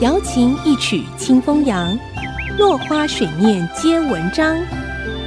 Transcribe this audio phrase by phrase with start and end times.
[0.00, 1.98] 瑶琴一曲清风扬，
[2.56, 4.56] 落花水面皆文章。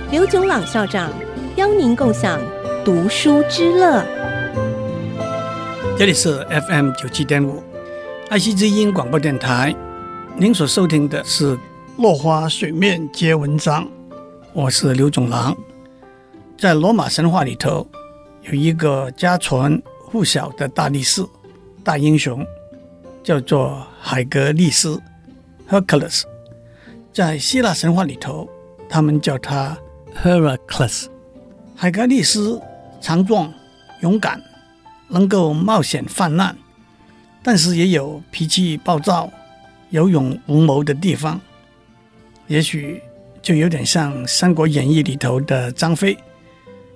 [0.09, 1.11] 刘炯朗校长
[1.57, 2.39] 邀您共享
[2.85, 4.01] 读书之乐。
[5.97, 7.61] 这里是 FM 九七点五，
[8.29, 9.75] 爱惜之音广播电台。
[10.37, 11.53] 您所收听的是
[11.97, 13.83] 《落花水面皆文章》，
[14.53, 15.53] 我是刘炯朗。
[16.57, 17.85] 在罗马神话里头，
[18.43, 21.25] 有一个家传户晓的大力士、
[21.83, 22.45] 大英雄，
[23.21, 24.99] 叫做海格力斯
[25.69, 26.23] （Hercules）。
[27.13, 28.49] 在希腊神话里头，
[28.89, 29.77] 他们叫他
[30.23, 31.05] Heracles。
[31.75, 32.59] 海格力斯
[32.99, 33.53] 强壮、
[34.01, 34.41] 勇敢，
[35.07, 36.57] 能够冒险犯难，
[37.43, 39.31] 但是也有脾气暴躁、
[39.91, 41.39] 有勇无谋的地方。
[42.47, 43.01] 也许
[43.39, 46.15] 就有点像《三国演义》里头的张飞。《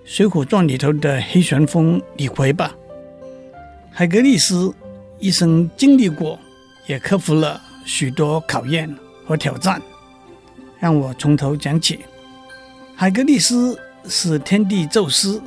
[0.04, 2.76] 水浒传》里头的黑旋风李逵吧，
[3.92, 4.74] 海格力斯
[5.20, 6.40] 一生经历过，
[6.88, 8.94] 也克服了许多考验
[9.26, 9.82] 和挑战。
[10.80, 12.00] 让我从头讲起。
[12.96, 15.42] 海格力斯是天帝宙斯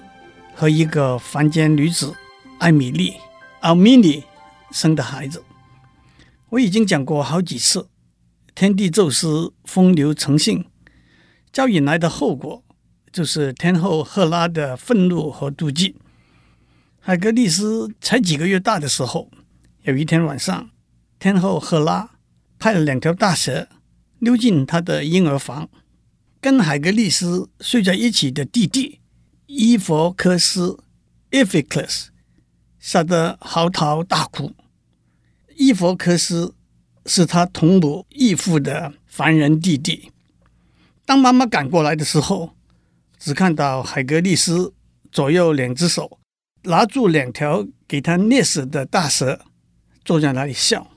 [0.55, 2.15] 和一个凡间女子
[2.59, 3.15] 艾米丽
[3.61, 4.25] 奥米尼
[4.73, 5.43] 生的孩子。
[6.49, 7.89] 我已经讲过好几次，
[8.55, 10.65] 天帝宙斯风流成性，
[11.53, 12.65] 招引来的后果。
[13.11, 15.97] 就是天后赫拉的愤怒和妒忌。
[17.01, 19.31] 海格力斯才几个月大的时候，
[19.83, 20.69] 有一天晚上，
[21.19, 22.11] 天后赫拉
[22.59, 23.69] 派了两条大蛇
[24.21, 25.69] 溜进他的婴儿房，
[26.41, 29.01] 跟海格力斯睡在一起的弟弟
[29.47, 30.79] 伊佛克斯
[31.31, 32.07] （Iphiclus）
[32.79, 34.55] 吓得嚎啕大哭。
[35.57, 36.55] 伊佛克斯
[37.07, 40.13] 是他同母异父的凡人弟弟。
[41.05, 42.55] 当妈妈赶过来的时候，
[43.19, 44.73] 只看到海格力斯
[45.11, 46.19] 左右两只手
[46.63, 49.41] 拿住两条给他捏死的大蛇，
[50.05, 50.91] 坐在那里笑。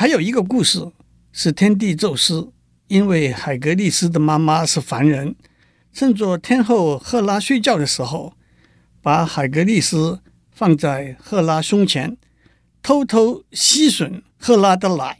[0.00, 0.90] 还有一个故事
[1.30, 2.50] 是天帝宙斯，
[2.88, 5.34] 因为海格力斯的妈妈是凡人，
[5.92, 8.32] 趁着天后赫拉睡觉的时候，
[9.02, 10.20] 把海格力斯
[10.50, 12.16] 放在赫拉胸前，
[12.82, 15.18] 偷偷吸吮赫拉的奶，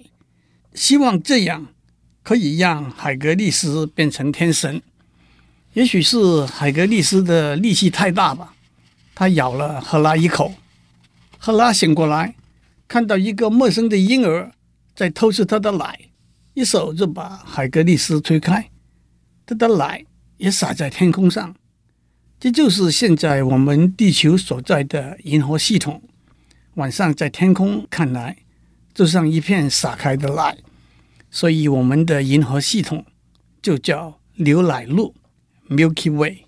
[0.73, 1.67] 希望这样
[2.23, 4.81] 可以让海格力斯变成天神。
[5.75, 8.55] 也许是海格力斯的力气太大吧，
[9.15, 10.55] 他咬了赫拉一口。
[11.37, 12.35] 赫拉醒过来，
[12.89, 14.51] 看到一个陌生的婴儿
[15.01, 15.99] 在偷吃他的奶，
[16.53, 18.71] 一手就把海格力斯推开，
[19.47, 20.05] 他的奶
[20.37, 21.57] 也洒在天空上。
[22.39, 26.03] 这就是现在我们地球所在的银河系统。
[26.75, 28.37] 晚上在天空看来，
[28.93, 30.59] 就像一片洒开的奶，
[31.31, 33.07] 所以我们的银河系统
[33.63, 35.15] 就叫牛奶路。
[35.71, 36.45] Milky Way，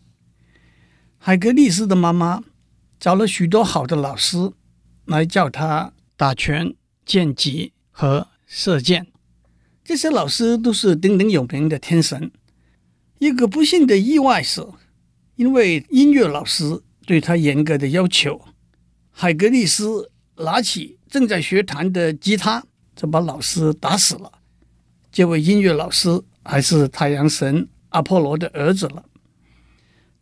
[1.17, 2.43] 海格力斯的妈妈
[3.01, 4.53] 找了许多好的老师
[5.07, 6.75] 来教他打拳、
[7.07, 9.07] 剑击和射箭。
[9.83, 12.31] 这些老师都是鼎鼎有名的天神。
[13.19, 14.63] 一个不幸的意外是，
[15.37, 18.43] 因为音乐老师对他严格的要求，
[19.11, 22.63] 海格力斯拿起正在学弹的吉他，
[22.95, 24.31] 就把老师打死了。
[25.11, 29.03] 这位音乐老师还是太阳神阿波罗的儿子了。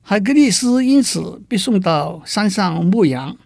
[0.00, 3.36] 海格力斯因此被送到山上牧羊。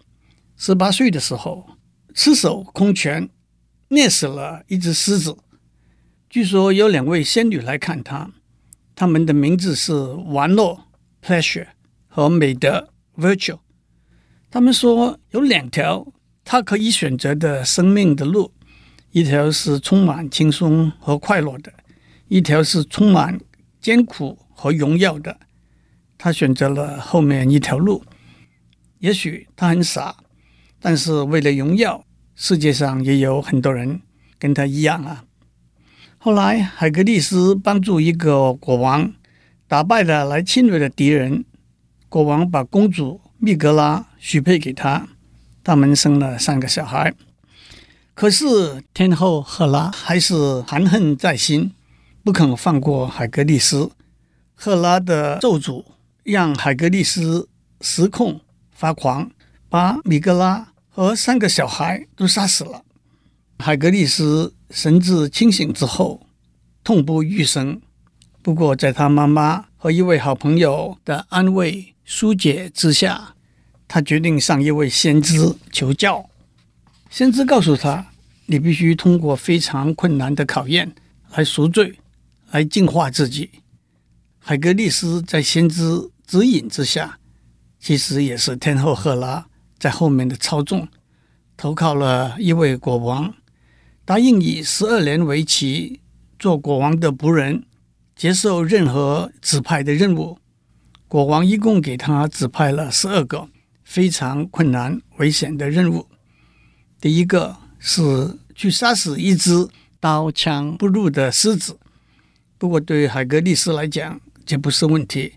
[0.55, 1.65] 十八岁的时候，
[2.13, 3.27] 赤手空拳
[3.89, 5.37] 捏死了一只狮子。
[6.29, 8.31] 据说有两位仙女来看他，
[8.95, 10.85] 他们的名字是玩乐
[11.21, 11.67] （pleasure）
[12.07, 13.59] 和美德 （virtue）。
[14.49, 16.11] 他们说有两条
[16.43, 18.53] 他可以选择的生命的路，
[19.11, 21.71] 一条是充满轻松和快乐的，
[22.27, 23.39] 一条是充满
[23.79, 25.37] 艰苦和荣耀的。
[26.17, 28.03] 他选择了后面一条路，
[28.99, 30.15] 也许他很傻，
[30.79, 34.01] 但是为了荣耀，世界上也有很多人
[34.37, 35.23] 跟他一样啊。
[36.17, 39.13] 后来，海格力斯帮助一个国王
[39.67, 41.45] 打败了来侵略的敌人，
[42.09, 45.07] 国王把公主蜜格拉许配给他，
[45.63, 47.13] 他们生了三个小孩。
[48.13, 51.73] 可是天后赫拉还是含恨在心，
[52.23, 53.91] 不肯放过海格力斯。
[54.53, 55.83] 赫拉的咒诅。
[56.25, 57.47] 让海格力斯
[57.81, 58.41] 失控
[58.71, 59.29] 发狂，
[59.69, 62.85] 把米格拉和三个小孩都杀死了。
[63.59, 66.25] 海格力斯神志清醒之后，
[66.85, 67.81] 痛不欲生。
[68.41, 73.35] 不过，在他妈妈和一位好朋友的安慰疏解之下，
[73.89, 76.29] 他决定向一位先知求教。
[77.09, 78.07] 先知告诉他
[78.47, 80.95] ：“你必须通过非常困难的考验
[81.35, 81.99] 来赎罪，
[82.51, 83.49] 来净化自己。”
[84.39, 87.19] 海格力斯在先知指引之下，
[87.81, 89.45] 其实也是天后赫拉
[89.85, 90.87] 在后面的操纵，
[91.55, 93.31] 投靠了一位国王。
[94.03, 96.01] 答应以十二年为期
[96.39, 97.63] 做国王的仆人，
[98.15, 100.39] 接受任何指派的任务。
[101.07, 103.47] 国王一共给他指派了十二个
[103.83, 106.07] 非常困难、危险的任务。
[106.99, 109.67] 第一个是去杀死一只
[109.99, 111.77] 刀枪不入的狮子。
[112.57, 115.33] 不过，对于海格力斯来讲，这不是问题。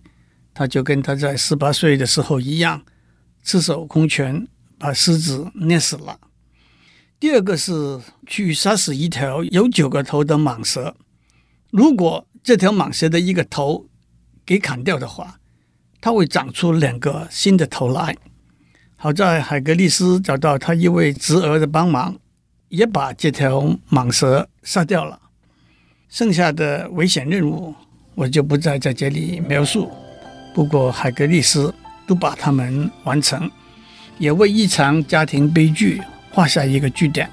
[0.55, 2.83] 他就跟他在十八岁的时候一样，
[3.43, 4.47] 赤手空拳
[4.79, 6.19] 把狮子捏死了。
[7.21, 10.95] 第二个是去杀死一条有九个头的蟒蛇。
[11.71, 13.87] 如果这条蟒蛇的一个头
[14.47, 15.39] 给砍掉的话，
[16.01, 18.17] 它会长出两个新的头来。
[18.97, 22.17] 好在海格力斯找到他一位侄儿的帮忙，
[22.69, 25.21] 也把这条蟒蛇杀掉了。
[26.09, 27.75] 剩下的危险任务
[28.15, 29.91] 我就不再在这里描述。
[30.55, 31.75] 不过海格力斯
[32.09, 33.49] 都把它们完成，
[34.19, 36.03] 也为一场家庭悲剧。
[36.31, 37.29] 画下一个句点，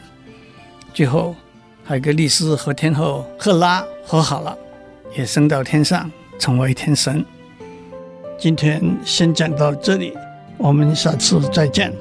[0.92, 1.36] 最后
[1.84, 4.58] 海格力斯和天后赫拉和好了，
[5.16, 7.24] 也升到天上成为天神。
[8.40, 10.12] 今天先讲到这里，
[10.58, 11.94] 我们下次再见。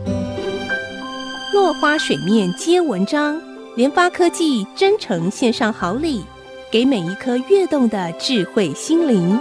[1.53, 3.39] 落花水面皆文章，
[3.77, 6.25] 联发科技真诚献上好礼，
[6.73, 9.39] 给每一颗跃动的智慧心灵。